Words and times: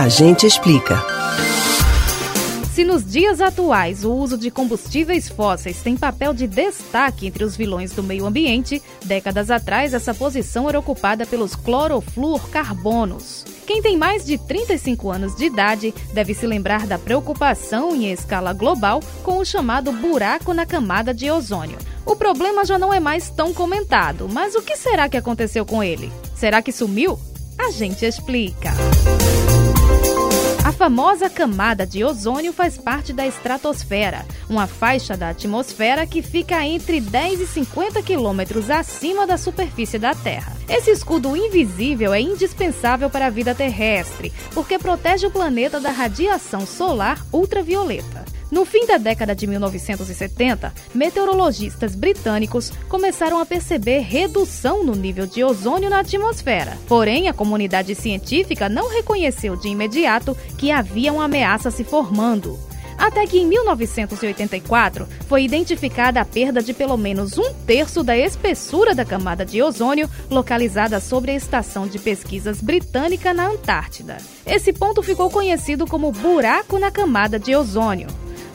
A 0.00 0.08
gente 0.08 0.46
explica. 0.46 0.96
Se 2.72 2.84
nos 2.84 3.04
dias 3.04 3.38
atuais 3.38 4.02
o 4.02 4.10
uso 4.10 4.38
de 4.38 4.50
combustíveis 4.50 5.28
fósseis 5.28 5.82
tem 5.82 5.94
papel 5.94 6.32
de 6.32 6.46
destaque 6.46 7.26
entre 7.26 7.44
os 7.44 7.54
vilões 7.54 7.92
do 7.92 8.02
meio 8.02 8.24
ambiente, 8.24 8.82
décadas 9.04 9.50
atrás 9.50 9.92
essa 9.92 10.14
posição 10.14 10.66
era 10.70 10.78
ocupada 10.78 11.26
pelos 11.26 11.54
clorofluorcarbonos. 11.54 13.44
Quem 13.66 13.82
tem 13.82 13.98
mais 13.98 14.24
de 14.24 14.38
35 14.38 15.10
anos 15.10 15.36
de 15.36 15.44
idade 15.44 15.92
deve 16.14 16.32
se 16.32 16.46
lembrar 16.46 16.86
da 16.86 16.98
preocupação 16.98 17.94
em 17.94 18.10
escala 18.10 18.54
global 18.54 19.00
com 19.22 19.36
o 19.36 19.44
chamado 19.44 19.92
buraco 19.92 20.54
na 20.54 20.64
camada 20.64 21.12
de 21.12 21.30
ozônio. 21.30 21.76
O 22.06 22.16
problema 22.16 22.64
já 22.64 22.78
não 22.78 22.94
é 22.94 23.00
mais 23.00 23.28
tão 23.28 23.52
comentado, 23.52 24.30
mas 24.32 24.54
o 24.54 24.62
que 24.62 24.78
será 24.78 25.10
que 25.10 25.18
aconteceu 25.18 25.66
com 25.66 25.84
ele? 25.84 26.10
Será 26.34 26.62
que 26.62 26.72
sumiu? 26.72 27.20
A 27.58 27.70
gente 27.70 28.06
explica. 28.06 28.70
A 30.62 30.72
famosa 30.72 31.30
camada 31.30 31.86
de 31.86 32.04
ozônio 32.04 32.52
faz 32.52 32.76
parte 32.76 33.14
da 33.14 33.26
estratosfera, 33.26 34.26
uma 34.48 34.66
faixa 34.66 35.16
da 35.16 35.30
atmosfera 35.30 36.06
que 36.06 36.20
fica 36.20 36.62
entre 36.64 37.00
10 37.00 37.40
e 37.40 37.46
50 37.46 38.02
quilômetros 38.02 38.68
acima 38.68 39.26
da 39.26 39.38
superfície 39.38 39.98
da 39.98 40.14
Terra. 40.14 40.54
Esse 40.68 40.90
escudo 40.90 41.34
invisível 41.34 42.12
é 42.12 42.20
indispensável 42.20 43.08
para 43.08 43.26
a 43.26 43.30
vida 43.30 43.54
terrestre, 43.54 44.30
porque 44.52 44.78
protege 44.78 45.26
o 45.26 45.30
planeta 45.30 45.80
da 45.80 45.90
radiação 45.90 46.66
solar 46.66 47.24
ultravioleta. 47.32 48.39
No 48.50 48.64
fim 48.64 48.84
da 48.84 48.98
década 48.98 49.34
de 49.34 49.46
1970, 49.46 50.74
meteorologistas 50.92 51.94
britânicos 51.94 52.72
começaram 52.88 53.40
a 53.40 53.46
perceber 53.46 54.00
redução 54.00 54.84
no 54.84 54.94
nível 54.94 55.26
de 55.26 55.44
ozônio 55.44 55.88
na 55.88 56.00
atmosfera. 56.00 56.76
Porém, 56.88 57.28
a 57.28 57.32
comunidade 57.32 57.94
científica 57.94 58.68
não 58.68 58.90
reconheceu 58.90 59.54
de 59.54 59.68
imediato 59.68 60.36
que 60.58 60.72
havia 60.72 61.12
uma 61.12 61.24
ameaça 61.24 61.70
se 61.70 61.84
formando. 61.84 62.58
Até 63.00 63.26
que 63.26 63.38
em 63.38 63.46
1984 63.46 65.08
foi 65.26 65.44
identificada 65.44 66.20
a 66.20 66.24
perda 66.24 66.62
de 66.62 66.74
pelo 66.74 66.98
menos 66.98 67.38
um 67.38 67.54
terço 67.66 68.02
da 68.02 68.14
espessura 68.14 68.94
da 68.94 69.06
camada 69.06 69.42
de 69.42 69.62
ozônio 69.62 70.10
localizada 70.28 71.00
sobre 71.00 71.30
a 71.30 71.34
estação 71.34 71.86
de 71.86 71.98
pesquisas 71.98 72.60
britânica 72.60 73.32
na 73.32 73.46
Antártida. 73.46 74.18
Esse 74.44 74.70
ponto 74.70 75.02
ficou 75.02 75.30
conhecido 75.30 75.86
como 75.86 76.12
buraco 76.12 76.78
na 76.78 76.90
camada 76.90 77.38
de 77.38 77.56
ozônio. 77.56 78.08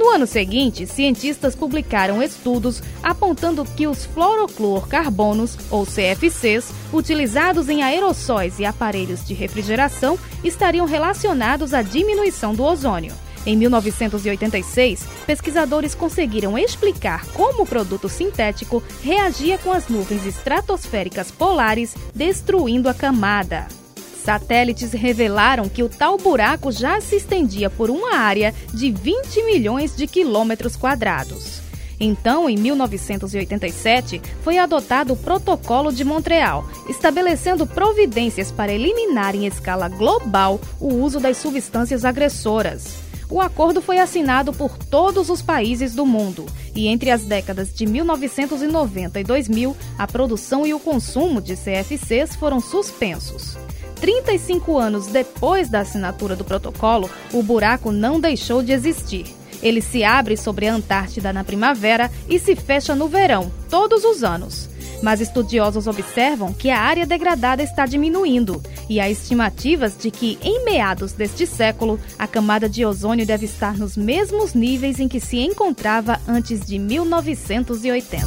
No 0.00 0.08
ano 0.08 0.26
seguinte, 0.26 0.86
cientistas 0.86 1.54
publicaram 1.54 2.22
estudos 2.22 2.82
apontando 3.02 3.66
que 3.66 3.86
os 3.86 4.06
fluorocluorcarbonos, 4.06 5.58
ou 5.70 5.84
CFCs, 5.84 6.72
utilizados 6.90 7.68
em 7.68 7.82
aerossóis 7.82 8.58
e 8.58 8.64
aparelhos 8.64 9.22
de 9.22 9.34
refrigeração, 9.34 10.18
estariam 10.42 10.86
relacionados 10.86 11.74
à 11.74 11.82
diminuição 11.82 12.54
do 12.54 12.64
ozônio. 12.64 13.12
Em 13.44 13.54
1986, 13.58 15.06
pesquisadores 15.26 15.94
conseguiram 15.94 16.56
explicar 16.56 17.26
como 17.34 17.64
o 17.64 17.66
produto 17.66 18.08
sintético 18.08 18.82
reagia 19.02 19.58
com 19.58 19.70
as 19.70 19.88
nuvens 19.88 20.24
estratosféricas 20.24 21.30
polares, 21.30 21.94
destruindo 22.14 22.88
a 22.88 22.94
camada. 22.94 23.68
Satélites 24.30 24.92
revelaram 24.92 25.68
que 25.68 25.82
o 25.82 25.88
tal 25.88 26.16
buraco 26.16 26.70
já 26.70 27.00
se 27.00 27.16
estendia 27.16 27.68
por 27.68 27.90
uma 27.90 28.14
área 28.14 28.54
de 28.72 28.88
20 28.92 29.42
milhões 29.42 29.96
de 29.96 30.06
quilômetros 30.06 30.76
quadrados. 30.76 31.60
Então, 31.98 32.48
em 32.48 32.56
1987, 32.56 34.22
foi 34.44 34.56
adotado 34.56 35.14
o 35.14 35.16
Protocolo 35.16 35.92
de 35.92 36.04
Montreal, 36.04 36.64
estabelecendo 36.88 37.66
providências 37.66 38.52
para 38.52 38.72
eliminar 38.72 39.34
em 39.34 39.48
escala 39.48 39.88
global 39.88 40.60
o 40.78 40.94
uso 40.94 41.18
das 41.18 41.36
substâncias 41.38 42.04
agressoras. 42.04 42.98
O 43.28 43.40
acordo 43.40 43.82
foi 43.82 43.98
assinado 43.98 44.52
por 44.52 44.78
todos 44.78 45.28
os 45.28 45.42
países 45.42 45.92
do 45.92 46.06
mundo 46.06 46.46
e 46.72 46.86
entre 46.86 47.10
as 47.10 47.24
décadas 47.24 47.74
de 47.74 47.84
1990 47.84 49.18
e 49.18 49.24
2000, 49.24 49.76
a 49.98 50.06
produção 50.06 50.64
e 50.64 50.72
o 50.72 50.78
consumo 50.78 51.40
de 51.40 51.56
CFCs 51.56 52.36
foram 52.36 52.60
suspensos. 52.60 53.58
35 54.00 54.78
anos 54.78 55.06
depois 55.06 55.68
da 55.68 55.80
assinatura 55.80 56.34
do 56.34 56.44
protocolo, 56.44 57.10
o 57.32 57.42
buraco 57.42 57.92
não 57.92 58.18
deixou 58.18 58.62
de 58.62 58.72
existir. 58.72 59.26
Ele 59.62 59.82
se 59.82 60.02
abre 60.02 60.36
sobre 60.36 60.66
a 60.66 60.74
Antártida 60.74 61.32
na 61.32 61.44
primavera 61.44 62.10
e 62.28 62.38
se 62.38 62.56
fecha 62.56 62.94
no 62.94 63.08
verão, 63.08 63.52
todos 63.68 64.04
os 64.04 64.24
anos. 64.24 64.70
Mas 65.02 65.20
estudiosos 65.20 65.86
observam 65.86 66.52
que 66.52 66.70
a 66.70 66.80
área 66.80 67.06
degradada 67.06 67.62
está 67.62 67.86
diminuindo 67.86 68.62
e 68.88 69.00
há 69.00 69.08
estimativas 69.08 69.96
de 69.96 70.10
que, 70.10 70.38
em 70.42 70.64
meados 70.64 71.12
deste 71.12 71.46
século, 71.46 71.98
a 72.18 72.26
camada 72.26 72.68
de 72.68 72.84
ozônio 72.84 73.26
deve 73.26 73.46
estar 73.46 73.76
nos 73.76 73.96
mesmos 73.96 74.52
níveis 74.52 74.98
em 74.98 75.08
que 75.08 75.20
se 75.20 75.38
encontrava 75.38 76.20
antes 76.28 76.60
de 76.66 76.78
1980. 76.78 78.26